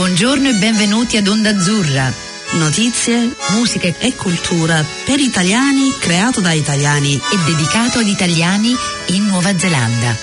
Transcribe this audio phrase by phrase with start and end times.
[0.00, 2.10] Buongiorno e benvenuti ad Onda Azzurra.
[2.52, 8.74] Notizie, musica e cultura per italiani, creato da italiani e dedicato ad italiani
[9.08, 10.16] in Nuova Zelanda.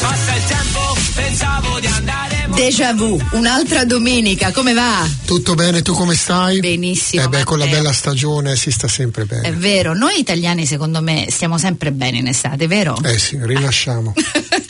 [0.00, 2.48] Passa il tempo, pensavo di andare.
[2.50, 5.08] Déjà vu, un'altra domenica, come va?
[5.24, 6.60] Tutto bene, tu come stai?
[6.60, 7.22] Benissimo.
[7.22, 9.48] Eh beh, con la bella stagione si sta sempre bene.
[9.48, 13.00] È vero, noi italiani secondo me stiamo sempre bene in estate, vero?
[13.02, 14.12] Eh sì, rilasciamo.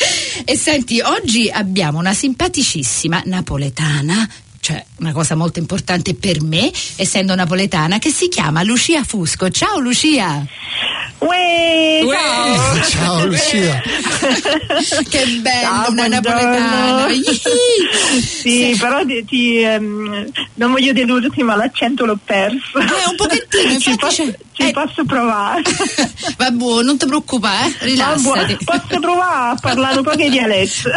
[0.51, 4.27] e senti, oggi abbiamo una simpaticissima napoletana,
[4.61, 9.51] cioè una cosa molto importante per me, essendo napoletana, che si chiama Lucia Fusco.
[9.51, 10.47] Ciao Lucia!
[11.19, 12.83] Uè, ciao.
[12.89, 13.83] Ciao Lucia.
[15.09, 17.07] che bella Ciao, napoletana!
[18.21, 22.79] Sì, però ti, ti, ehm, non voglio deluderti, ma l'accento l'ho perso.
[22.79, 24.71] Eh, un pochettino, ci posso, ci eh.
[24.71, 25.63] posso provare.
[26.37, 27.75] Vabbè, non ti preoccupare, eh?
[27.87, 28.23] Rilassati.
[28.23, 28.57] buono.
[28.65, 30.91] Posso provare a parlare un po' che dialetto.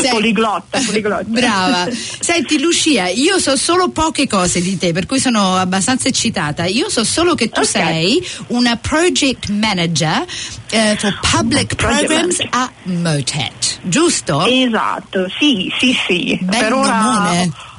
[0.00, 1.24] Sei- Poliglotta, poliglotta.
[1.26, 1.88] Brava.
[1.90, 6.64] Senti Lucia, io so solo poche cose di te, per cui sono abbastanza eccitata.
[6.64, 7.66] Io so solo che tu Ok.
[7.66, 10.24] sei una project manager
[10.70, 12.48] eh, for public programs manager.
[12.50, 14.46] a Motet, giusto?
[14.46, 16.38] Esatto, sì, sì, sì.
[16.42, 17.00] Bel per ora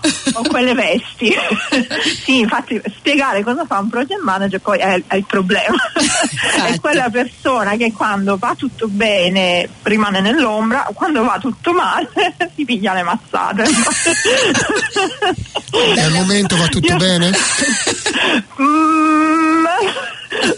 [0.33, 1.33] ho quelle vesti.
[2.23, 5.77] sì, infatti spiegare cosa fa un project manager poi è, è il problema.
[6.69, 12.09] È quella persona che quando va tutto bene rimane nell'ombra, quando va tutto male
[12.55, 13.63] si piglia le mazzate.
[15.71, 17.31] E al momento va tutto Io- bene?
[18.61, 19.65] Mm,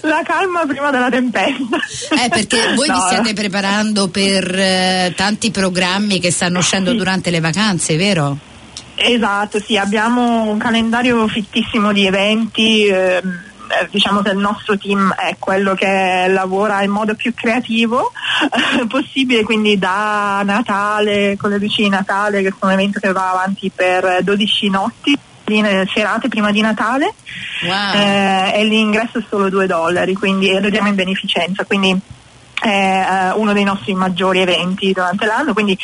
[0.02, 1.78] la calma prima della tempesta.
[2.24, 7.30] Eh, perché voi vi No, state preparando per eh, tanti programmi che stanno uscendo durante
[7.32, 8.38] le vacanze, vero?
[9.04, 12.86] Esatto, sì, abbiamo un calendario fittissimo di eventi.
[12.86, 18.12] ehm, eh, Diciamo che il nostro team è quello che lavora in modo più creativo
[18.82, 23.12] eh, possibile, quindi da Natale, con le luci di Natale, che è un evento che
[23.14, 25.18] va avanti per 12 notti,
[25.94, 27.14] serate prima di Natale,
[27.64, 27.94] Wow.
[27.94, 31.98] eh, e l'ingresso è solo 2 dollari, quindi lo diamo in beneficenza, quindi
[32.62, 35.78] è eh, uno dei nostri maggiori eventi durante l'anno, quindi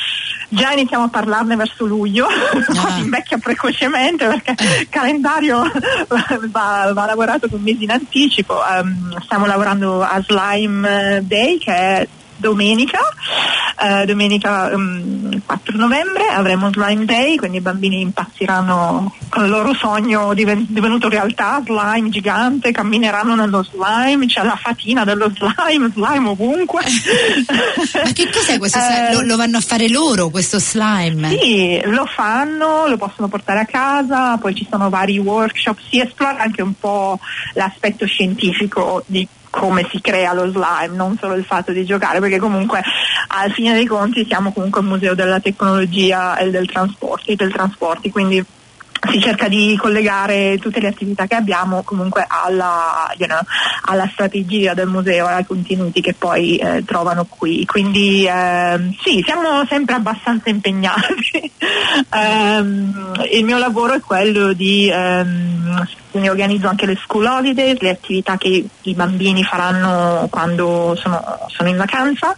[0.50, 2.28] già iniziamo a parlarne verso luglio,
[2.78, 2.92] Ah.
[2.92, 5.64] si invecchia precocemente perché il calendario
[6.52, 12.08] va, va lavorato con mesi in anticipo, Ehm, stiamo lavorando a Slime Day che è
[12.38, 13.00] domenica,
[13.80, 19.74] eh, domenica mm, 4 novembre avremo Slime Day, quindi i bambini impazziranno con il loro
[19.74, 26.30] sogno diven- divenuto realtà, slime gigante, cammineranno nello slime, c'è la fatina dello slime, slime
[26.30, 26.82] ovunque.
[28.04, 28.80] Ma che cos'è questo?
[28.80, 31.38] Eh, Lo, lo vanno a fare loro questo slime?
[31.40, 36.40] Sì, lo fanno, lo possono portare a casa, poi ci sono vari workshop, si esplora
[36.40, 37.20] anche un po'
[37.54, 42.38] l'aspetto scientifico di come si crea lo slime, non solo il fatto di giocare, perché
[42.38, 42.82] comunque
[43.28, 48.12] alla fine dei conti siamo comunque un museo della tecnologia e del trasporti, del trasporti
[48.12, 48.46] quindi
[49.12, 53.40] si cerca di collegare tutte le attività che abbiamo comunque alla, you know,
[53.86, 57.66] alla strategia del museo, ai contenuti che poi eh, trovano qui.
[57.66, 61.52] Quindi ehm, sì, siamo sempre abbastanza impegnati.
[62.14, 64.90] Ehm, il mio lavoro è quello di
[66.18, 71.70] quindi organizzo anche le school holidays, le attività che i bambini faranno quando sono, sono
[71.70, 72.36] in vacanza.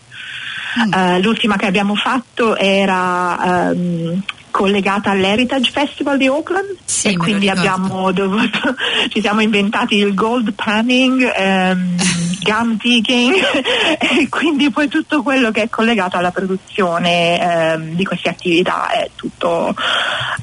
[0.93, 4.21] Eh, l'ultima che abbiamo fatto era ehm,
[4.51, 8.75] collegata all'Heritage Festival di Auckland Sì, e quindi abbiamo dovuto,
[9.09, 11.95] ci siamo inventati il gold panning, ehm,
[12.41, 13.35] gum digging
[13.99, 19.09] e quindi poi tutto quello che è collegato alla produzione ehm, di queste attività è
[19.15, 19.75] tutto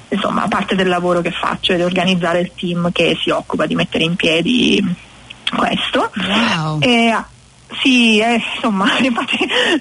[0.08, 4.04] insomma parte del lavoro che faccio ed organizzare il team che si occupa di mettere
[4.04, 4.82] in piedi
[5.50, 6.10] questo.
[6.16, 6.80] Wow.
[6.80, 7.14] E,
[7.82, 9.38] sì, eh, insomma, infatti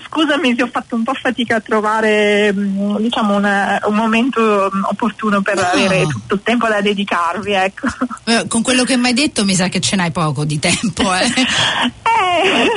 [0.07, 4.83] scusami se ho fatto un po' fatica a trovare mm, diciamo una- un momento mm,
[4.89, 5.61] opportuno per No.
[5.61, 7.87] avere tutto il tempo da dedicarvi, ecco.
[8.25, 11.13] Eh, Con quello che mi hai detto mi sa che ce n'hai poco di tempo,
[11.15, 11.27] eh.
[12.15, 12.69] Eh,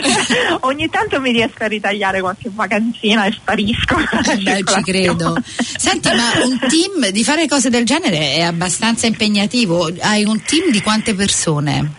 [0.61, 3.95] ogni tanto mi riesco a ritagliare qualche vacanzina e sparisco.
[4.43, 5.37] Beh, ci credo.
[5.57, 9.89] Senti, ma un team di fare cose del genere è abbastanza impegnativo.
[10.01, 11.93] Hai un team di quante persone?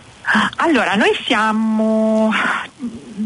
[0.56, 2.30] Allora, noi siamo.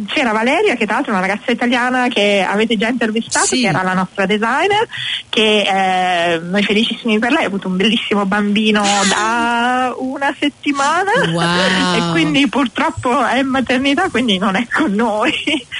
[0.06, 3.60] C'era Valeria, che tra l'altro è una ragazza italiana che avete già intervistato, Sì.
[3.62, 4.86] che era la nostra designer,
[5.28, 11.94] che eh, noi felicissimi per lei, ha avuto un bellissimo bambino da una settimana Wow.
[11.96, 15.32] e quindi purtroppo è in maternità, quindi non è con noi.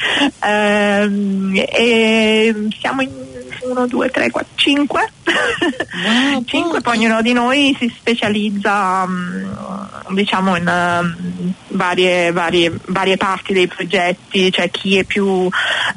[0.44, 3.10] Ehm, e siamo in
[3.64, 5.12] 1, 2, 3, 4, 5.
[6.04, 9.44] Wow, 5, poi ognuno di noi si specializza mm,
[10.10, 15.48] diciamo in ehm, varie, varie, varie parti dei progetti, cioè chi è più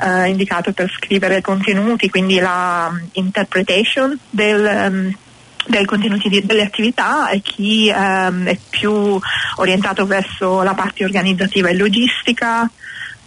[0.01, 5.13] eh, indicato per scrivere contenuti, quindi la mm, interpretation del,
[5.65, 9.19] dei contenuti di- delle attività e chi ehm, è più
[9.57, 12.69] orientato verso la parte organizzativa e logistica.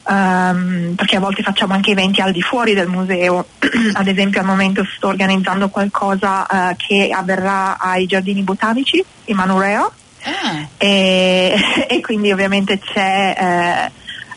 [0.09, 3.47] Ehm, perché a volte facciamo anche eventi al di fuori del museo,
[3.95, 9.91] ad esempio al momento sto organizzando qualcosa eh, che avverrà ai giardini botanici in Manurea
[10.23, 11.55] Ah, e,
[11.89, 13.91] e quindi ovviamente c'è eh,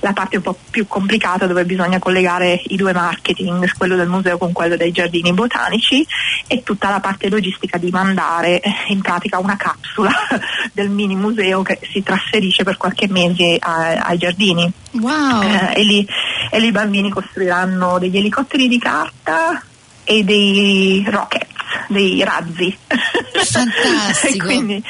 [0.04, 4.38] la parte un po' più complicata dove bisogna collegare i due marketing, quello del museo
[4.38, 6.06] con quello dei giardini botanici
[6.46, 10.12] e tutta la parte logistica di mandare eh, in pratica una capsula
[10.74, 14.70] del mini museo che si trasferisce per qualche mese a- ai giardini.
[14.92, 15.42] wow.
[15.42, 16.08] Eh, e, lì,
[16.52, 19.64] e lì i bambini costruiranno degli elicotteri di carta
[20.04, 21.48] e dei rockets,
[21.88, 22.78] dei razzi.
[23.44, 24.46] Fantastico.
[24.46, 24.84] quindi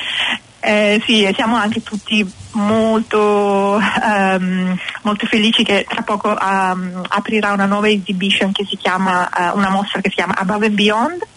[0.60, 7.66] eh, sì, siamo anche tutti molto, ehm, molto felici che tra poco ehm, aprirà una
[7.66, 11.28] nuova exhibition che si chiama, eh, una mostra che si chiama Above and Beyond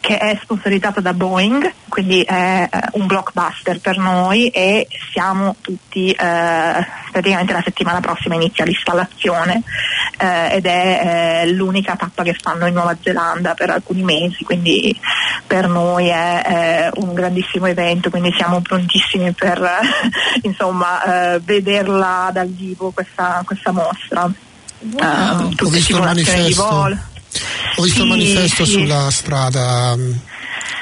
[0.00, 6.10] che è sponsorizzata da Boeing, quindi è eh, un blockbuster per noi e siamo tutti,
[6.12, 9.62] eh, praticamente la settimana prossima inizia l'installazione
[10.16, 14.98] eh, ed è eh, l'unica tappa che fanno in Nuova Zelanda per alcuni mesi, quindi
[15.46, 22.30] per noi è, è un grandissimo evento, quindi siamo prontissimi per eh, insomma eh, vederla
[22.32, 24.30] dal vivo questa, questa mostra.
[24.78, 25.00] Wow.
[25.00, 26.64] Eh, tutte Ho visto il manifesto.
[26.64, 28.72] Ho visto il Sì, manifesto sì.
[28.72, 30.12] sulla strada mm,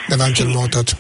[0.07, 0.97] davanti al Motat.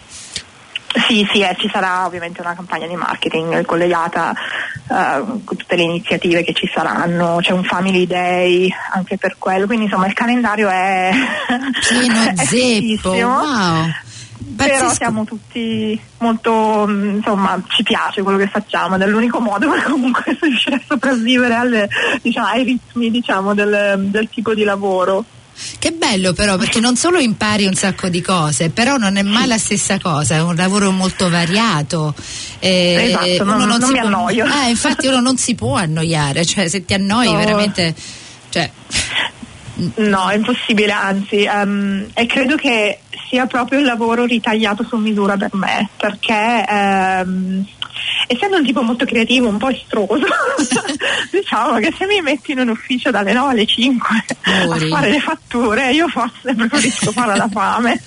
[0.94, 5.82] Sì, sì, eh, ci sarà ovviamente una campagna di marketing collegata eh, con tutte le
[5.82, 10.68] iniziative che ci saranno, c'è un Family Day anche per quello, quindi insomma il calendario
[10.68, 11.10] è,
[11.88, 13.10] Pieno zeppo.
[13.10, 13.92] Wow.
[14.56, 14.94] Però Pazzesco.
[14.94, 19.82] siamo tutti molto, mm, insomma, ci piace quello che facciamo, ed è l'unico modo per
[19.82, 21.88] comunque riuscire a sopravvivere alle,
[22.22, 25.24] diciamo, ai ritmi diciamo, del, del tipo di lavoro.
[25.78, 29.46] Che bello però, perché non solo impari un sacco di cose, però non è mai
[29.46, 32.14] la stessa cosa, è un lavoro molto variato.
[32.58, 34.44] eh, Esatto, non- non si mi può- annoio.
[34.46, 37.38] Eh, infatti uno non si può annoiare, cioè se ti annoi No.
[37.38, 37.94] veramente...
[38.50, 38.70] Cioè,
[39.96, 45.36] No, è impossibile, anzi, ehm, e credo che sia proprio il lavoro ritagliato su misura
[45.36, 47.66] per me, perché ehm,
[48.26, 50.24] essendo un tipo molto creativo, un po' estroso,
[51.30, 54.24] diciamo che se mi metti in un ufficio dalle 9 alle 5
[54.64, 54.84] Muori.
[54.84, 58.00] a fare le fatture, io forse preferisco fare la fame.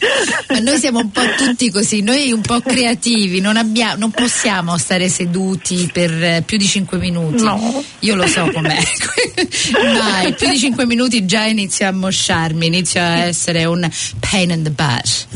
[0.49, 4.77] Ma noi siamo un po' tutti così, noi un po' creativi, non, abbia- non possiamo
[4.77, 7.43] stare seduti per eh, più di 5 minuti.
[7.43, 7.83] No.
[7.99, 8.77] Io lo so com'è.
[9.99, 13.87] Mai, più di 5 minuti già inizio a mosciarmi, inizio a essere un
[14.19, 15.27] pain in the butt.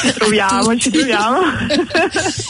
[0.00, 1.40] Ci troviamo, ci troviamo.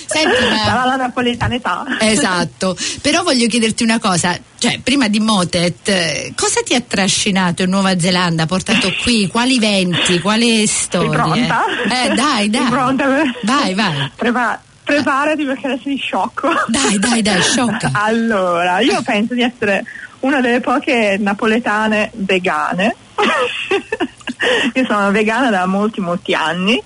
[0.07, 0.97] Senti, ma-
[1.39, 1.85] Sarà la napoletanetà.
[2.01, 7.63] Esatto, però voglio chiederti una cosa, cioè prima di Motet, eh, cosa ti ha trascinato
[7.63, 11.09] in Nuova Zelanda, portato qui, quali eventi, quali storie?
[11.09, 11.65] Sei pronta?
[11.85, 12.61] Eh dai, dai.
[12.61, 13.07] Sei pronta?
[13.43, 14.11] Vai, vai.
[14.17, 16.49] Prepa- preparati perché adesso ti sciocco.
[16.67, 17.91] Dai, dai, dai, sciocca.
[17.93, 19.85] Allora, io penso di essere
[20.21, 22.95] una delle poche napoletane vegane.
[24.75, 26.81] io sono vegana da molti molti anni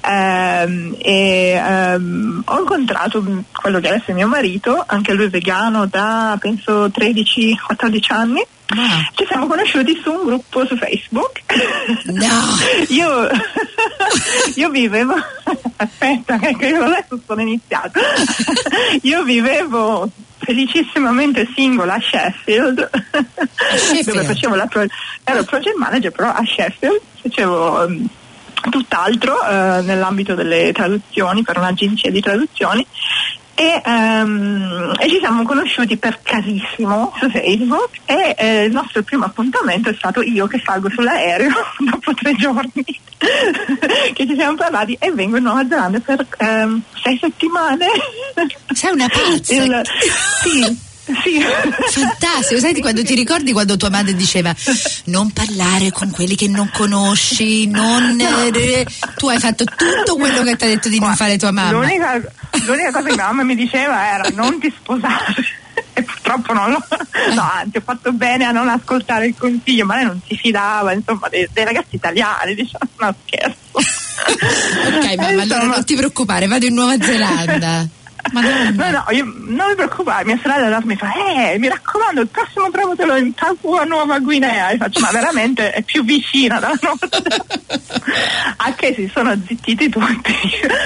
[0.00, 6.36] ehm, e ehm, ho incontrato quello che adesso è mio marito, anche lui vegano da
[6.40, 8.46] penso 13-14 anni.
[8.70, 8.86] Wow.
[9.14, 11.40] Ci siamo conosciuti su un gruppo su Facebook.
[12.04, 12.26] No.
[12.88, 13.30] io,
[14.56, 15.14] io vivevo,
[15.76, 17.98] aspetta, che io adesso sono iniziato.
[19.02, 20.10] io vivevo
[20.48, 22.88] felicissimamente singola a Sheffield,
[23.76, 24.04] Sheffield?
[24.08, 24.86] dove facevo la pro-
[25.24, 28.04] ero project manager però a Sheffield, facevo mm,
[28.70, 32.86] tutt'altro eh, nell'ambito delle traduzioni per un'agenzia di traduzioni
[33.58, 39.24] e, ehm, e ci siamo conosciuti per casissimo su Facebook e eh, il nostro primo
[39.24, 41.50] appuntamento è stato io che salgo sull'aereo
[41.90, 42.70] dopo tre giorni
[44.14, 47.86] che ci siamo parlati e vengo in Nuova Zelanda per ehm, sei settimane
[48.72, 49.54] Sei una pazza.
[49.54, 49.82] Il-
[50.42, 50.78] sì,
[51.22, 51.40] sì.
[51.90, 54.54] Fantastico, senti quando ti ricordi quando tua madre diceva
[55.04, 58.16] non parlare con quelli che non conosci, non...
[59.16, 61.70] tu hai fatto tutto quello che ti ha detto di non fare tua mamma.
[61.72, 62.20] L'unica,
[62.66, 65.34] l'unica cosa che mia mamma mi diceva era non ti sposare.
[65.92, 66.84] E purtroppo non lo.
[67.34, 70.92] No, anzi, ho fatto bene a non ascoltare il consiglio, ma lei non si fidava,
[70.92, 73.56] insomma, dei, dei ragazzi italiani, diciamo, no scherzo.
[74.18, 77.88] Ok, mamma, allora non ti preoccupare, vado in Nuova Zelanda.
[78.32, 82.70] No, no, io, non mi preoccupare, mia sorella mi fa, eh, mi raccomando, il prossimo
[82.70, 84.68] trovatelo in Papua Nuova Guinea.
[84.68, 87.08] E faccio, ma veramente è più vicina dalla nostra.
[88.56, 90.34] a che si sono zittiti tutti.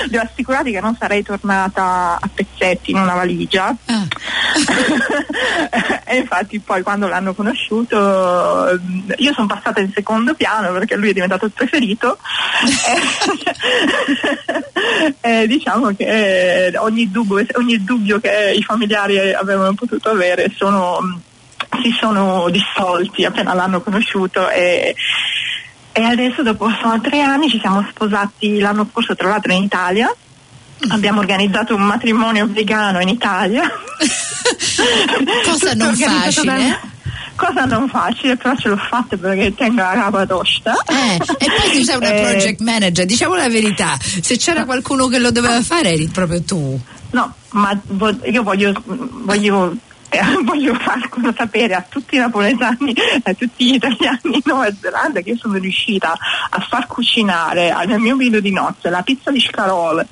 [0.08, 3.74] Li ho assicurati che non sarei tornata a pezzetti in una valigia.
[3.86, 4.02] Ah.
[6.04, 8.80] e infatti poi quando l'hanno conosciuto
[9.16, 12.18] io sono passata in secondo piano perché lui è diventato il preferito
[15.20, 21.20] e, diciamo che ogni dubbio, ogni dubbio che i familiari avevano potuto avere sono,
[21.82, 24.94] si sono dissolti appena l'hanno conosciuto e,
[25.92, 30.14] e adesso dopo sono tre anni ci siamo sposati l'anno scorso tra l'altro in Italia
[30.88, 33.62] abbiamo organizzato un matrimonio vegano in Italia
[35.44, 36.44] Cosa non facile.
[36.56, 36.90] da-
[37.34, 40.74] Cosa non facile, però ce l'ho fatta perché tengo la capa tosta.
[40.86, 45.06] Eh, e poi tu sei una Eh, project manager, diciamo la verità, se c'era qualcuno
[45.08, 46.78] che lo doveva fare eri proprio tu.
[47.12, 47.78] No, ma
[48.24, 49.74] io voglio, voglio,
[50.08, 55.20] eh, voglio farlo sapere a tutti i napoletani a tutti gli italiani in Nuova Zelanda
[55.20, 56.16] che io sono riuscita
[56.50, 60.08] a far cucinare nel mio video di nozze la pizza di scarole,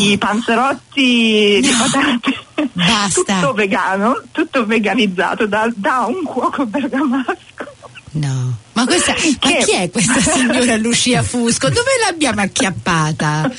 [0.00, 1.76] i panzerotti di No.
[1.78, 2.46] patate.
[2.72, 3.34] Basta.
[3.34, 7.76] Tutto vegano, tutto veganizzato da, da un cuoco bergamasco.
[8.12, 8.56] No.
[8.72, 9.18] Ma, questa, ma
[9.50, 11.68] Che- chi è questa signora Lucia Fusco?
[11.68, 13.50] Dove l'abbiamo acchiappata?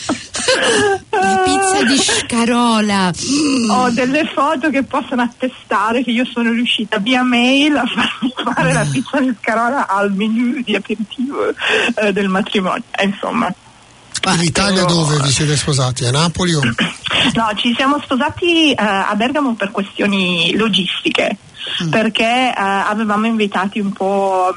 [1.10, 3.12] La pizza di Scarola.
[3.12, 3.70] Mm.
[3.70, 7.84] Ho delle foto che possono attestare che io sono riuscita via mail a
[8.54, 11.54] fare la pizza di scarola al menu di aperitivo
[11.96, 12.84] eh, del matrimonio.
[12.92, 13.54] Eh, insomma,
[14.26, 16.06] In Italia dove vi siete sposati?
[16.06, 16.62] A Napoli o?
[16.62, 21.38] no, ci siamo sposati eh, a Bergamo per questioni logistiche,
[21.90, 24.54] perché eh, avevamo invitati un po'.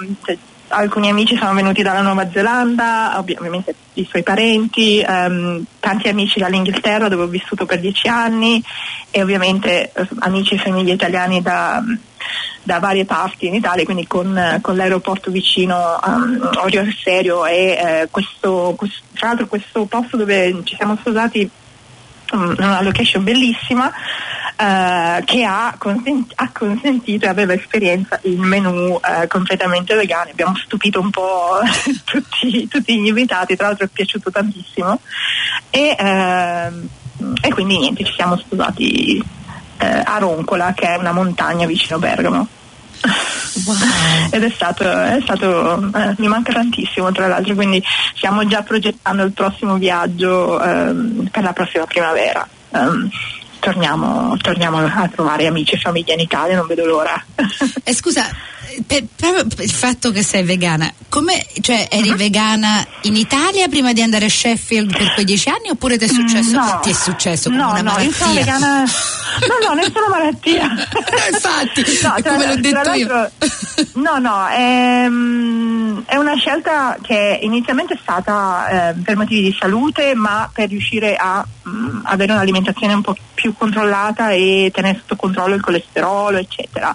[0.73, 6.39] Alcuni amici sono venuti dalla Nuova Zelanda, ovvi- ovviamente i suoi parenti, ehm, tanti amici
[6.39, 8.63] dall'Inghilterra dove ho vissuto per dieci anni
[9.11, 11.83] e ovviamente eh, amici e famiglie italiani da,
[12.63, 17.55] da varie parti in Italia, quindi con, eh, con l'aeroporto vicino um, Orio Serio e
[17.55, 21.49] eh, questo, questo- tra l'altro questo posto dove ci siamo sposati
[22.35, 23.93] mm, una location bellissima
[24.63, 30.31] eh, che ha, consen- ha consentito e aveva esperienza in menù eh, completamente vegani.
[30.31, 31.59] Abbiamo stupito un po'
[32.05, 35.01] tutti, tutti gli invitati, tra l'altro è piaciuto tantissimo.
[35.69, 36.89] E, ehm,
[37.43, 39.21] e quindi niente, ci siamo sposati
[39.79, 42.47] eh, a Roncola, che è una montagna vicino Bergamo.
[44.31, 47.83] Ed è stato, è stato eh, mi manca tantissimo tra l'altro, quindi
[48.15, 52.47] stiamo già progettando il prossimo viaggio ehm, per la prossima primavera.
[52.71, 53.11] Ehm,
[53.63, 57.15] torniamo, torniamo a trovare amici e famiglia in Italia, non vedo l'ora.
[57.85, 58.29] E scusa,
[58.87, 62.17] per- per il fatto che sei vegana, come, cioè eri Mhm.
[62.17, 66.09] vegana in Italia prima di andare a Sheffield per quei dieci anni oppure ti è
[66.09, 66.53] successo?
[66.59, 66.81] No.
[66.83, 68.05] Ti è successo no, una no, malattia?
[68.05, 68.81] io sono vegana.
[68.83, 70.71] No, no, nessuna malattia.
[71.33, 73.31] Infatti, No, tra- come l'ho detto io.
[73.95, 79.57] No, no, è, mm, è una scelta che inizialmente è stata eh, per motivi di
[79.59, 85.17] salute, ma per riuscire a mm, avere un'alimentazione un po' più controllata e tenere sotto
[85.17, 86.95] controllo il colesterolo, eccetera.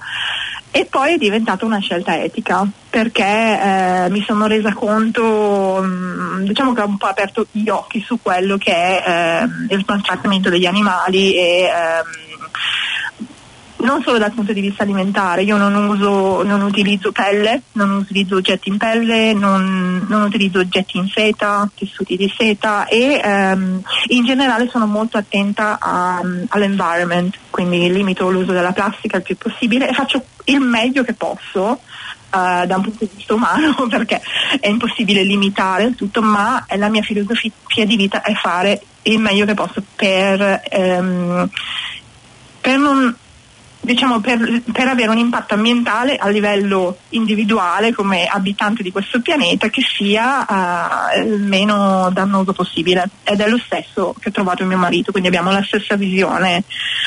[0.70, 6.74] E poi è diventata una scelta etica perché eh, mi sono resa conto, mm, diciamo
[6.74, 9.04] che ho un po' aperto gli occhi su quello che è
[9.42, 12.27] ehm, il maltrattamento degli animali e ehm,
[13.80, 18.36] non solo dal punto di vista alimentare, io non uso, non utilizzo pelle, non utilizzo
[18.36, 24.26] oggetti in pelle, non, non utilizzo oggetti in seta, tessuti di seta e ehm, in
[24.26, 29.94] generale sono molto attenta a- all'environment, quindi limito l'uso della plastica il più possibile e
[29.94, 31.80] faccio il meglio che posso
[32.30, 34.22] eh, da un punto di vista umano perché
[34.60, 39.46] è impossibile limitare il tutto, ma la mia filosofia di vita è fare il meglio
[39.46, 41.50] che posso per, ehm,
[42.60, 43.16] per non
[43.80, 49.70] diciamo per, per avere un impatto ambientale a livello individuale come abitante di questo pianeta
[49.70, 53.10] che sia eh, il meno dannoso possibile.
[53.24, 56.64] Ed è lo stesso che ho trovato in mio marito quindi abbiamo la stessa visione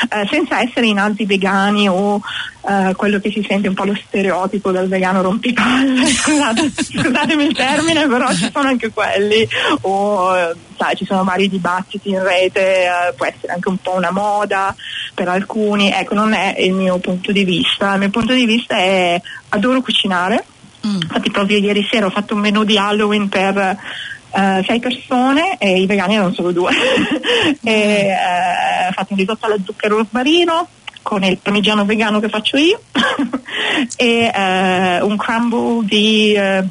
[0.08, 2.20] eh, senza essere i nazi vegani o
[2.68, 6.06] eh, quello che si sente un po' lo stereotipo del vegano rompipalle.
[6.08, 9.46] Scusate, scusatemi il termine però ci sono anche quelli.
[9.82, 13.94] O eh, sai ci sono vari dibattiti in rete eh, può essere anche un po'
[13.94, 14.74] una moda
[15.20, 18.74] per alcuni ecco non è il mio punto di vista il mio punto di vista
[18.76, 20.44] è adoro cucinare
[20.86, 20.94] Mm.
[21.02, 25.78] infatti proprio ieri sera ho fatto un menù di Halloween per eh, sei persone e
[25.78, 26.72] i vegani erano solo due
[27.62, 27.70] e
[28.08, 30.66] eh, ho fatto un risotto alla zucchero rosmarino
[31.02, 32.80] con il parmigiano vegano che faccio io
[33.96, 36.64] e eh, un crumble di eh,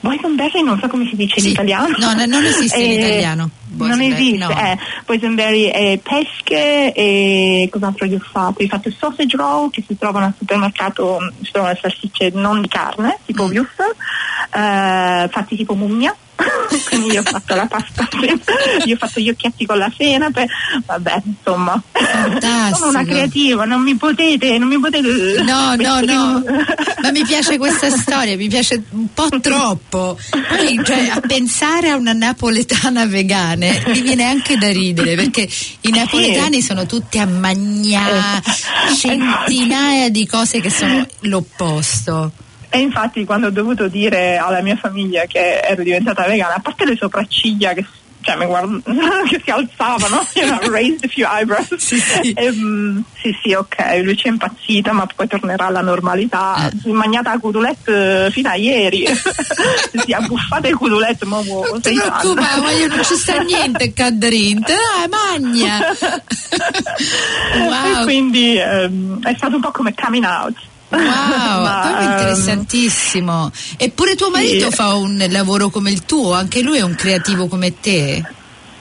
[0.00, 1.46] Boysenberry non so come si dice Sì.
[1.46, 1.88] in italiano.
[1.96, 3.48] No, no, non esiste in Eh, italiano.
[3.76, 4.50] Non esiste, no.
[4.50, 8.62] eh, Boysenberry è pesche e cos'altro gli ho fatto?
[8.62, 12.68] Ho fatto sausage roll che si trovano al supermercato, si trovano le salsicce non di
[12.68, 13.24] carne, Mm.
[13.26, 13.94] tipo Wuster,
[14.52, 16.14] eh, fatti tipo mummia.
[16.88, 18.08] Quindi io ho fatto la pasta,
[18.84, 20.48] io ho fatto gli occhietti con la senape,
[20.84, 21.80] vabbè, insomma.
[21.92, 22.76] Fantastico.
[22.76, 25.42] Sono una creativa, non mi potete, non mi potete.
[25.44, 26.42] No, no, no,
[27.02, 30.18] ma mi piace questa storia, mi piace un po' troppo.
[30.28, 33.06] Poi, cioè, a pensare a una napoletana
[33.72, 35.48] vegane mi viene anche da ridere perché
[35.82, 38.94] i napoletani sono tutti a mangiare Eh.
[38.96, 42.32] centinaia di cose che sono l'opposto.
[42.70, 46.84] E infatti quando ho dovuto dire alla mia famiglia che ero diventata vegana, a parte
[46.84, 47.84] le sopracciglia che,
[48.24, 48.82] cioè, mi guard-
[49.28, 51.72] che si alzavano, you know, raised a few eyebrows.
[51.84, 52.32] Sì, sì.
[52.32, 56.66] E, mm, sì, sì, ok, lui c'è impazzita, ma poi tornerà alla normalità.
[56.66, 56.78] Eh.
[56.80, 59.04] Si è mangiata la cudulette fino a ieri.
[59.06, 63.38] si è abbuffata il cudulette, ma uovo, Non ti sei ma io non ci sta
[63.42, 65.90] niente cadrinte, dai, magna.
[67.54, 68.04] E wow.
[68.04, 70.54] quindi ehm, è stato un po' come coming out.
[70.88, 73.50] Wow, Ma, proprio ehm, interessantissimo.
[73.76, 74.76] Eppure tuo marito sì.
[74.76, 78.22] fa un lavoro come il tuo, anche lui è un creativo come te.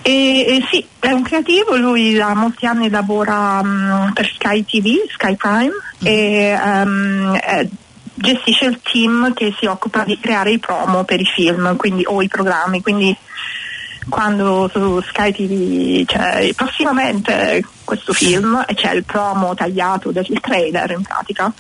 [0.05, 5.10] E, e sì, è un creativo, lui da molti anni lavora mm, per Sky TV,
[5.10, 5.72] Sky Prime
[6.03, 7.69] e ehm, eh,
[8.15, 12.22] gestisce il team che si occupa di creare i promo per i film quindi, o
[12.22, 13.15] i programmi, quindi
[14.10, 20.91] quando su Sky TV c'è prossimamente questo film e c'è il promo tagliato del trailer
[20.91, 21.53] in pratica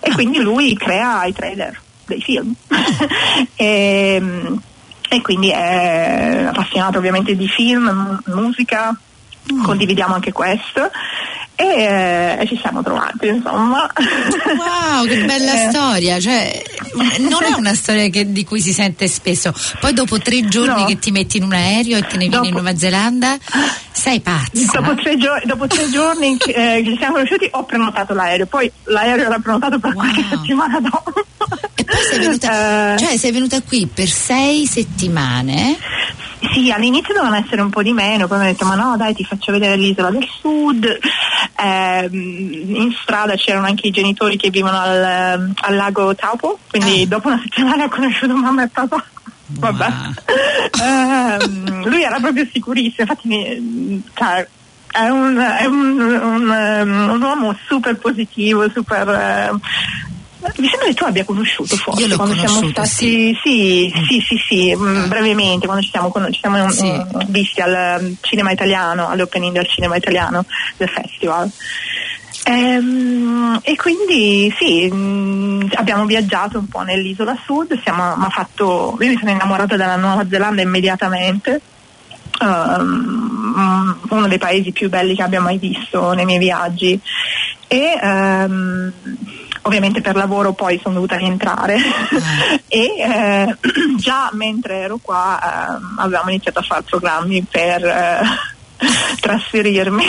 [0.00, 2.54] e quindi lui crea i trailer dei film.
[3.58, 4.22] E,
[5.08, 8.94] e quindi è appassionato ovviamente di film, mu- musica,
[9.62, 10.90] condividiamo anche questo
[11.56, 13.90] e, e ci siamo trovati insomma.
[14.56, 15.68] Wow, che bella Eh.
[15.70, 16.20] storia!
[16.20, 16.62] Cioè,
[17.28, 19.52] non è una storia che- di cui si sente spesso.
[19.80, 20.86] Poi dopo tre giorni No.
[20.86, 23.36] che ti metti in un aereo e te ne vieni in Dopo- Nuova Zelanda,
[23.90, 24.80] sei pazza.
[24.80, 28.46] Dopo tre, gio- dopo tre giorni che eh, che ci siamo conosciuti ho prenotato l'aereo,
[28.46, 30.02] poi l'aereo era prenotato per Wow.
[30.04, 31.12] qualche settimana dopo.
[31.74, 35.76] E poi sei venuta, Eh, cioè, sei venuta qui per sei settimane.
[36.52, 39.14] Sì, all'inizio dovevano essere un po' di meno, poi mi hanno detto ma no dai
[39.14, 40.86] ti faccio vedere l'isola del sud,
[41.58, 47.06] Ehm, in strada c'erano anche i genitori che vivono al, al lago Taupo, quindi Ah.
[47.06, 49.04] dopo una settimana ho conosciuto mamma e papà.
[49.48, 49.86] Vabbè.
[50.82, 54.48] Ehm, lui era proprio sicurissimo, infatti cioè,
[54.90, 59.08] è, un, è un, un, ehm, un uomo super positivo, super...
[59.08, 59.60] ehm,
[60.58, 63.92] mi sembra che tu abbia conosciuto forse Io l'ho quando siamo stati sì sì
[64.26, 65.06] sì sì, mm, Ah.
[65.06, 67.02] brevemente quando ci siamo, ci siamo mm, Sì.
[67.28, 70.44] visti al mm, cinema italiano all'opening del cinema italiano
[70.76, 71.50] del festival
[72.48, 79.16] Ehm, e quindi sì mm, abbiamo viaggiato un po' nell'isola sud siamo, fatto, io mi
[79.18, 81.60] sono innamorata della Nuova Zelanda immediatamente
[82.38, 87.00] Ehm, uno dei paesi più belli che abbia mai visto nei miei viaggi
[87.66, 88.92] e ehm,
[89.66, 91.78] ovviamente per lavoro poi sono dovuta rientrare.
[92.68, 93.56] E eh,
[93.96, 95.38] già mentre ero qua
[95.78, 98.20] ehm, avevamo iniziato a fare programmi per eh,
[99.20, 100.04] trasferirmi.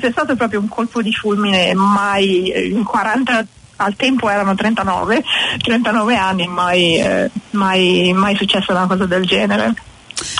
[0.00, 3.46] È stato proprio un colpo di fulmine mai eh, in 40
[3.76, 5.24] al tempo erano 39
[5.58, 9.74] 39 anni mai, eh, mai, mai successa una cosa del genere.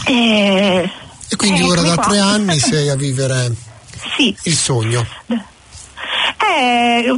[0.07, 0.91] E,
[1.29, 2.05] E quindi eh, ora da qua.
[2.05, 3.53] tre anni sei a vivere
[4.17, 4.37] sì.
[4.43, 5.07] il sogno.
[6.57, 7.17] Eh.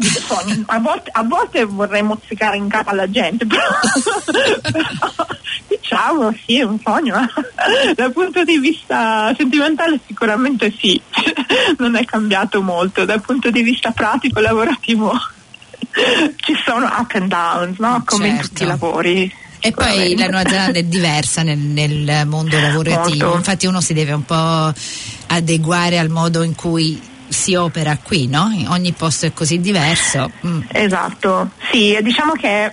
[0.66, 3.62] A, volte, a volte vorrei mozzicare in capo alla gente, però,
[4.60, 5.26] però,
[5.68, 7.28] diciamo sì, è un sogno.
[7.94, 11.00] Dal punto di vista sentimentale sicuramente sì,
[11.78, 13.04] non è cambiato molto.
[13.04, 15.12] Dal punto di vista pratico, lavorativo,
[16.36, 18.02] ci sono up and downs, no?
[18.04, 18.48] come in Certo.
[18.48, 19.34] tutti i lavori.
[19.60, 23.36] E poi la Nuova Zelanda è diversa nel, nel mondo lavorativo, Molto.
[23.38, 24.70] infatti uno si deve un po'
[25.28, 27.00] adeguare al modo in cui
[27.34, 28.50] si opera qui, no?
[28.56, 30.30] In ogni posto è così diverso.
[30.46, 30.60] Mm.
[30.72, 32.72] Esatto, sì, diciamo che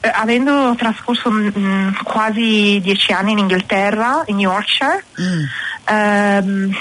[0.00, 5.42] eh, avendo trascorso mm, quasi dieci anni in Inghilterra, in Yorkshire, Mm.
[5.84, 6.76] ehm,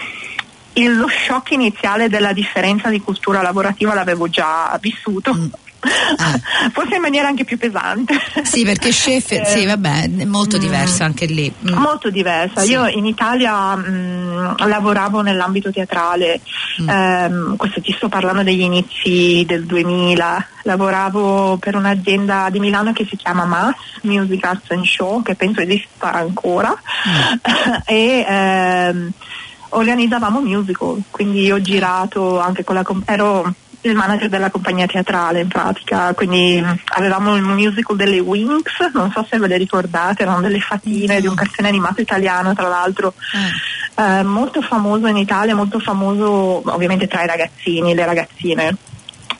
[0.73, 5.31] il- lo shock iniziale della differenza di cultura lavorativa l'avevo già vissuto.
[5.31, 5.57] Ah.
[6.73, 8.15] Forse in maniera anche più pesante.
[8.43, 10.59] Sì, perché Sheffield, Eh, sì, vabbè, è molto mm.
[10.59, 11.51] diverso anche lì.
[11.69, 11.73] Mm.
[11.77, 12.61] Molto diversa.
[12.61, 12.71] Sì.
[12.71, 16.41] Io in Italia mh, lavoravo nell'ambito teatrale,
[16.81, 16.89] Mm.
[16.89, 23.05] ehm, questo ti sto parlando degli inizi del 2000, lavoravo per un'azienda di Milano che
[23.09, 26.75] si chiama MAS, Music Arts and Show, che penso esista ancora,
[27.07, 27.41] Mm.
[27.85, 29.11] e ehm,
[29.69, 32.85] organizzavamo musical, quindi ho girato anche con la...
[33.05, 33.53] ero
[33.89, 39.11] il manager della compagnia teatrale in pratica, quindi mh, avevamo il musical delle Winx, non
[39.11, 43.13] so se ve le ricordate, erano delle fatine di un cartone animato italiano tra l'altro,
[43.95, 48.77] eh, molto famoso in Italia, molto famoso ovviamente tra i ragazzini, le ragazzine.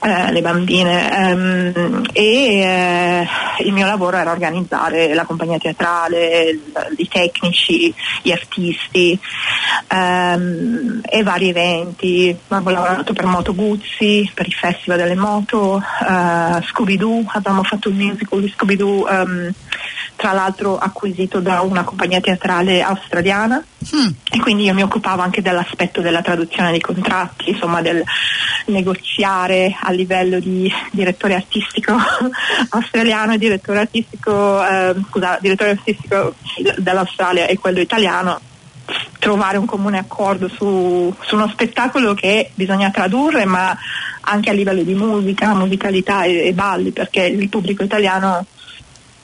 [0.01, 3.27] Eh, le bambine ehm, e eh,
[3.65, 6.61] il mio lavoro era organizzare la compagnia teatrale, il-
[6.97, 9.19] i tecnici, gli artisti
[9.87, 12.35] ehm, e vari eventi.
[12.49, 17.95] Avevo lavorato per Moto Guzzi, per il Festival delle Moto, eh, Scooby-Doo, abbiamo fatto il
[17.95, 19.51] musical di Scooby-Doo, ehm,
[20.17, 23.63] tra l'altro acquisito da una compagnia teatrale australiana.
[24.29, 28.03] E quindi io mi occupavo anche dell'aspetto della traduzione dei contratti, insomma del
[28.65, 31.95] negoziare a livello di direttore artistico
[32.69, 36.33] australiano e direttore artistico, eh, scusa, direttore artistico
[36.77, 38.41] dell'Australia e quello italiano
[39.19, 43.75] trovare un comune accordo su, su uno spettacolo che bisogna tradurre ma
[44.21, 48.45] anche a livello di musica, musicalità e, e balli perché il pubblico italiano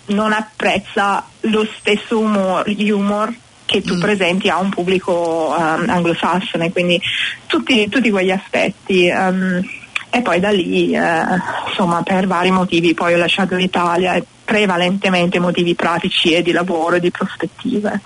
[0.08, 3.34] non apprezza lo stesso humor, humor
[3.66, 7.02] che tu presenti a un pubblico ehm, anglosassone, quindi
[7.48, 9.08] tutti, tutti quegli aspetti.
[9.08, 9.68] ehm,
[10.16, 11.24] e poi da lì, eh,
[11.68, 17.00] insomma, per vari motivi poi ho lasciato l'Italia, prevalentemente motivi pratici e di lavoro e
[17.00, 18.00] di prospettive,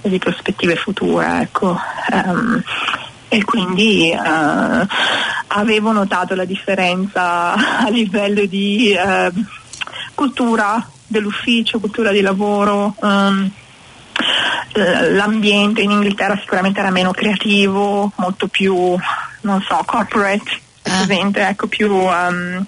[0.00, 1.78] e di prospettive future, ecco.
[2.10, 2.62] Ehm,
[3.28, 4.86] e quindi eh,
[5.48, 7.52] avevo notato la differenza
[7.84, 9.30] a livello di eh,
[10.14, 12.94] cultura dell'ufficio, cultura di lavoro.
[14.74, 18.94] eh, l'ambiente in Inghilterra sicuramente era meno creativo, molto più,
[19.42, 20.50] non so, corporate,
[20.82, 22.66] è presente, ecco, più, ehm,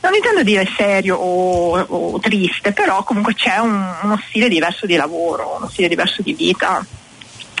[0.00, 4.96] non intendo dire serio o, o triste, però comunque c'è un- uno stile diverso di
[4.96, 6.84] lavoro, uno stile diverso di vita.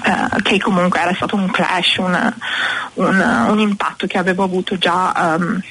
[0.06, 2.34] eh, che comunque era stato un clash, un,
[2.94, 5.62] un- un impatto che avevo avuto già ehm,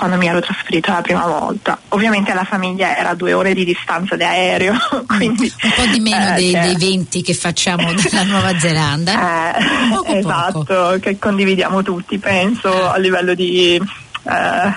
[0.00, 1.78] quando mi ero trasferita la prima volta.
[1.88, 4.72] Ovviamente la famiglia era a due ore di distanza di aereo,
[5.06, 9.58] quindi Un po' di meno eh, dei, cioè- dei 20 che facciamo dalla Nuova Zelanda.
[9.58, 10.16] eh, Poco poco.
[10.16, 14.74] esatto, che condividiamo tutti, penso, a livello di eh,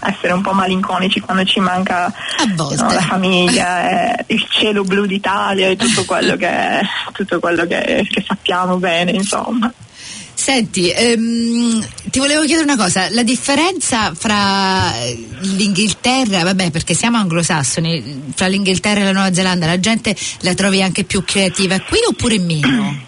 [0.00, 2.12] essere un po' malinconici quando ci manca
[2.56, 6.80] no, la famiglia, eh, il cielo blu d'Italia e tutto quello che,
[7.12, 9.72] tutto quello che, che sappiamo bene, insomma.
[10.38, 17.16] Senti, ehm, ti volevo chiedere una cosa, la differenza fra eh, l'Inghilterra, vabbè perché siamo
[17.16, 21.98] anglosassoni, fra l'Inghilterra e la Nuova Zelanda, la gente la trovi anche più creativa qui
[22.08, 23.00] oppure meno?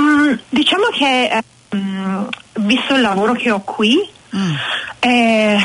[0.00, 4.54] Mm, diciamo che ehm, visto il lavoro che ho qui, Mm.
[4.98, 5.58] Eh,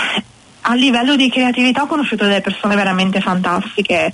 [0.62, 4.14] a livello di creatività ho conosciuto delle persone veramente fantastiche,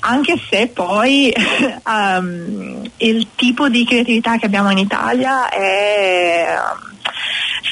[0.00, 6.58] anche se poi ehm, il tipo di creatività che abbiamo in Italia è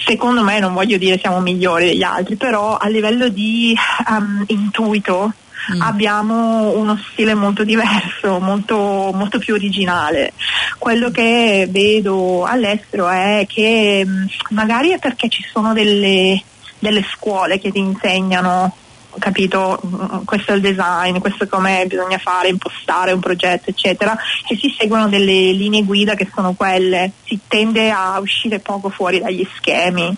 [0.07, 3.75] secondo me non voglio dire siamo migliori degli altri, però a livello di
[4.09, 5.33] ehm, intuito
[5.79, 10.33] abbiamo uno stile molto diverso, molto, molto più originale.
[10.79, 16.43] Quello che vedo all'estero è che mh, magari è perché ci sono delle,
[16.85, 18.77] delle scuole che ti insegnano
[19.19, 24.17] capito, mm, questo è il design, questo è come bisogna fare, impostare un progetto, eccetera,
[24.47, 29.21] che si seguono delle linee guida che sono quelle, si tende a uscire poco fuori
[29.21, 30.15] dagli schemi,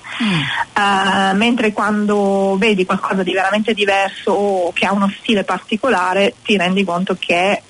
[0.76, 6.56] Eh, mentre quando vedi qualcosa di veramente diverso o che ha uno stile particolare ti
[6.56, 7.62] rendi conto che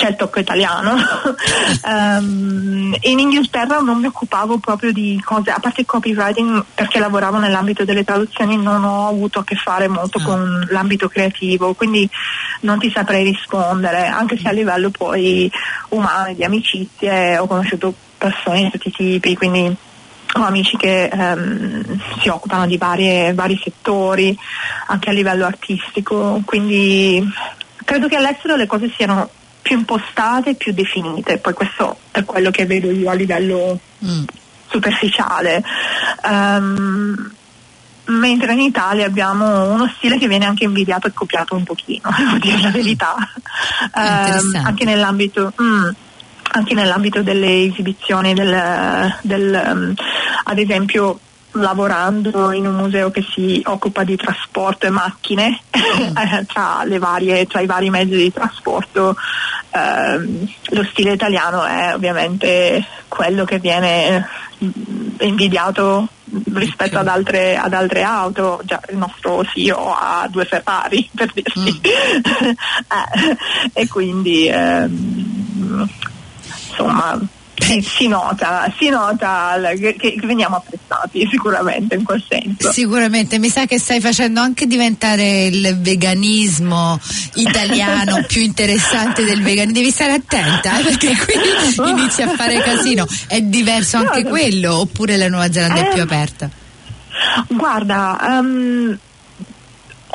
[0.00, 0.96] c'è il tocco italiano.
[1.82, 7.38] Ehm, in Inghilterra non mi occupavo proprio di cose, a parte il copywriting perché lavoravo
[7.38, 12.08] nell'ambito delle traduzioni, non ho avuto a che fare molto con l'ambito creativo, quindi
[12.62, 15.50] non ti saprei rispondere, anche se a livello poi
[15.90, 19.74] umano, di amicizie, ho conosciuto persone di tutti i tipi, quindi
[20.34, 24.36] ho amici che ehm, si occupano di varie- vari settori,
[24.88, 27.26] anche a livello artistico, quindi
[27.84, 29.30] credo che all'estero le cose siano
[29.62, 34.24] più impostate, più definite, poi questo è quello che vedo io a livello Mm.
[34.70, 35.62] superficiale.
[36.24, 37.32] Ehm,
[38.06, 42.38] mentre in Italia abbiamo uno stile che viene anche invidiato e copiato un pochino, devo
[42.38, 43.14] dire la verità.
[43.94, 44.58] Interessante.
[44.58, 45.88] anche nell'ambito mm,
[46.52, 49.94] anche nell'ambito delle esibizioni del, del, ehm,
[50.44, 51.20] ad esempio
[51.52, 57.46] lavorando in un museo che si occupa di trasporto e macchine eh, tra, le varie-
[57.46, 59.16] tra i vari mezzi di trasporto
[59.70, 64.26] ehm, lo stile italiano è ovviamente quello che viene
[64.62, 64.70] mm,
[65.20, 66.08] invidiato
[66.52, 68.60] rispetto ad altre, ad altre auto.
[68.64, 71.80] Già il nostro CEO ha due Ferrari per dirsi.
[72.90, 73.36] Eh,
[73.72, 75.88] e quindi ehm,
[76.68, 77.18] insomma
[77.60, 82.72] si, si nota, si nota che, che veniamo apprezzati sicuramente in quel senso.
[82.72, 86.98] Sicuramente, mi sa che stai facendo anche diventare il veganismo
[87.34, 89.78] italiano più interessante del veganismo.
[89.78, 91.34] Devi stare attenta eh, perché qui
[91.90, 93.06] inizi a fare casino.
[93.26, 96.50] È diverso anche No, quello oppure la Nuova Zelanda è Eh, più aperta?
[97.48, 98.98] Guarda, ehm,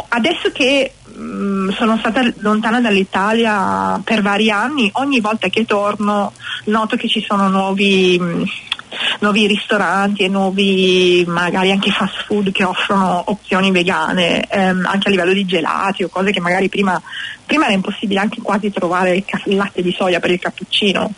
[0.09, 6.33] adesso che mm, sono stata lontana dall'Italia per vari anni, ogni volta che torno
[6.65, 8.19] noto che ci sono nuovi,
[9.19, 15.11] nuovi ristoranti e nuovi magari anche fast food che offrono opzioni vegane, ehm, anche a
[15.11, 17.01] livello di gelati o cose che magari prima,
[17.45, 21.11] prima era impossibile anche quasi trovare il, il latte di soia per il cappuccino.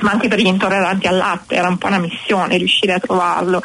[0.00, 3.62] Ma anche per gli intolleranti al latte era un po' una missione riuscire a trovarlo,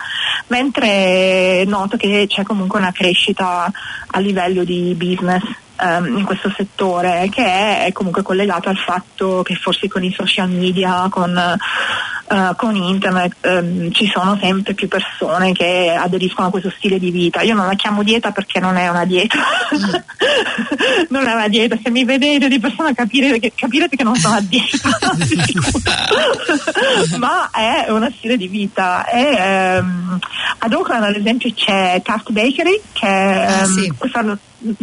[0.47, 3.71] mentre noto che c'è comunque una crescita
[4.05, 5.41] a livello di business
[5.79, 10.11] ehm, in questo settore che è, è comunque collegato al fatto che forse con i
[10.11, 16.51] social media, con, eh, con internet ehm, ci sono sempre più persone che aderiscono a
[16.51, 17.41] questo stile di vita.
[17.41, 19.37] Io non la chiamo dieta perché non è una dieta,
[21.09, 24.35] non è una dieta, se mi vedete di persona capirete che, capirete che non sono
[24.35, 24.89] a dieta,
[27.17, 29.07] ma è uno stile di vita.
[29.09, 30.19] E, ehm,
[30.59, 33.93] ad Auckland ad esempio c'è Taft Bakery che Ah, ehm, sì.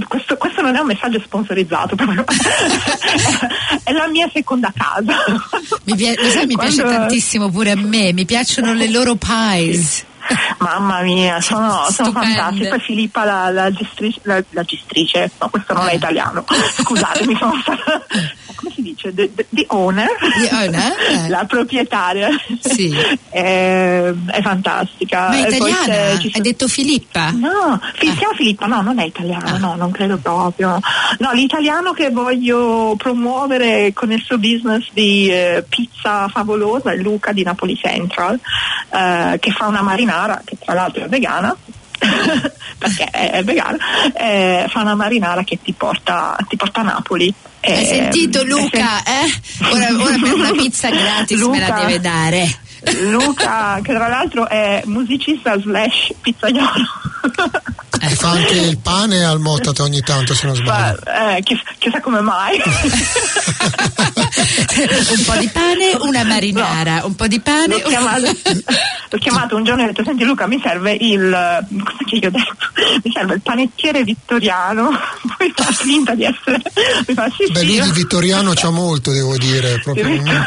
[0.06, 1.96] Questo, questo non è un messaggio sponsorizzato
[3.82, 5.14] è la mia seconda casa
[5.84, 9.16] Mi, pia- lo sai, mi piace Quando- tantissimo pure a me, mi piacciono le loro
[9.16, 10.04] pies.
[10.58, 12.68] Mamma mia, sono, sono fantastiche.
[12.68, 16.44] Poi Filippa, la, la gestrice, la, la gestrice, no, questo non è italiano.
[16.78, 18.02] Scusatemi, sono stata.
[18.64, 19.12] Come si dice?
[19.14, 20.08] The, the- the owner?
[20.40, 20.92] The owner?
[21.10, 21.28] Eh.
[21.34, 22.30] La proprietaria.
[22.60, 22.90] Sì.
[23.28, 25.28] è, è fantastica.
[25.28, 26.18] Ma è italiana?
[26.18, 27.30] ci Hai sono- detto Filippa?
[27.30, 30.80] No, si chiama Filippa, no, non è italiano, no, non credo proprio.
[31.18, 37.32] No, l'italiano che voglio promuovere con il suo business di eh, pizza favolosa è Luca
[37.32, 38.40] di Napoli Central,
[38.90, 41.54] eh, che fa una marinara, che tra l'altro è vegana.
[42.76, 43.78] perché è, è vegana
[44.14, 47.32] eh, fa una marinara che ti porta, ti porta a Napoli
[47.66, 49.02] Hai sentito è Luca?
[49.06, 49.66] Eh?
[49.70, 52.58] Ora, ora per una pizza gratis me la Luca- deve dare.
[53.02, 56.68] Luca che tra l'altro è musicista slash pizzaiolo
[58.00, 60.98] E fa anche il pane al Motat ogni tanto, se non sbaglio.
[61.04, 62.60] Ma, eh, chiss- chissà come mai.
[62.64, 62.72] un
[65.24, 67.80] po' di pane, una marinara, un po' di pane.
[67.80, 68.26] L'ho chiamato,
[69.10, 71.30] l'ho chiamato un giorno e ho detto: Senti, Luca, mi serve il.
[71.30, 72.54] Cosa che io ho detto?
[73.02, 74.90] Mi serve il panettiere vittoriano.
[75.38, 76.60] Poi fa finta di essere.
[77.06, 77.66] Mi fa sì, Beh, sì.
[77.66, 80.46] lui io- di vittoriano c'ha molto, devo dire, proprio un,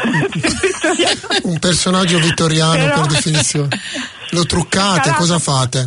[1.42, 2.27] un personaggio vittoriano
[2.76, 3.68] Però- per definizione.
[4.30, 5.86] Lo truccate, cosa fate?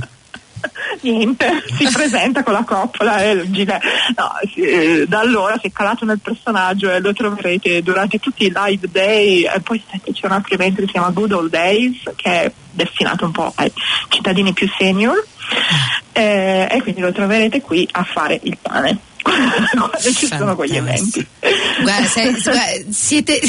[1.01, 3.81] Niente, si presenta con la coppola e il gilet.
[4.15, 8.53] No, eh, da allora si è calato nel personaggio e lo troverete durante tutti i
[8.53, 9.81] live day e poi
[10.13, 13.51] c'è un altro evento che si chiama Good Old Days che è destinato un po'
[13.55, 13.71] ai
[14.09, 15.25] cittadini più senior
[16.11, 21.25] eh, e quindi lo troverete qui a fare il pane quando ci sono quegli eventi.
[21.81, 23.39] Guarda, se- guarda, siete.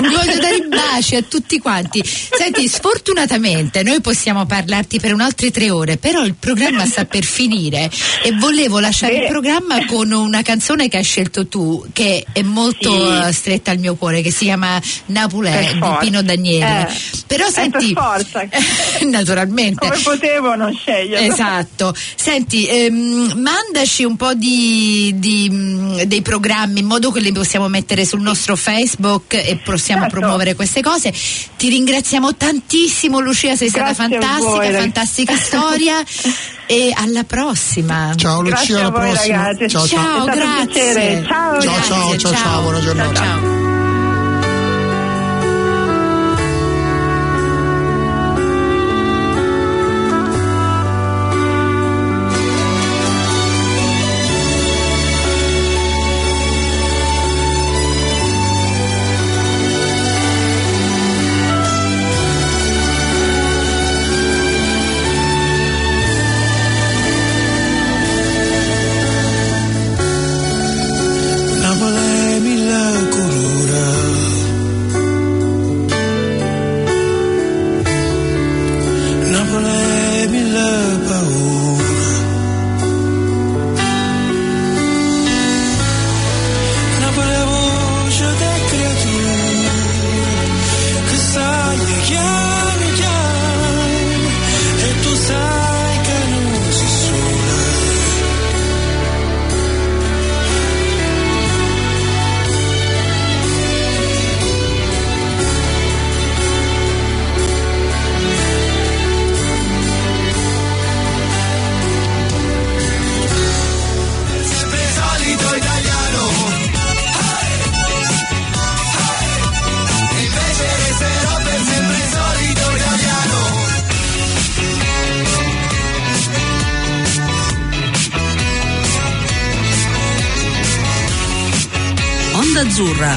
[0.00, 2.02] Voglio dare i baci a tutti quanti.
[2.04, 7.88] Senti, sfortunatamente noi possiamo parlarti per un'altre tre ore, però il programma sta per finire
[8.24, 9.20] e volevo lasciare Sì.
[9.22, 13.28] il programma con una canzone che hai scelto tu, che è molto Sì.
[13.28, 15.96] eh, stretta al mio cuore, che si chiama Napolè Per di.
[16.00, 16.88] Pino Daniele.
[16.88, 16.94] Eh,
[17.28, 17.94] Però eh, senti,
[19.06, 19.86] naturalmente.
[19.88, 21.24] Come potevo non scegliere?
[21.24, 24.55] Esatto, senti, ehm, mandaci un po' di,
[25.14, 30.02] di, mh, dei programmi in modo che li possiamo mettere sul nostro Facebook e possiamo
[30.02, 30.18] Certo.
[30.18, 31.12] promuovere queste cose.
[31.56, 36.02] Ti ringraziamo tantissimo Lucia, sei stata Grazie a fantastica, fantastica storia
[36.66, 38.12] e alla prossima.
[38.16, 39.36] Ciao Lucia, Grazie a alla voi, prossima.
[39.42, 39.68] ragazzi.
[39.68, 40.04] Ciao, ciao.
[40.04, 41.24] Ciao, grazie.
[41.26, 41.88] Ciao, Ciao, grazie.
[41.88, 43.14] ciao, ciao, ciao, buona giornata.
[43.14, 43.55] ciao.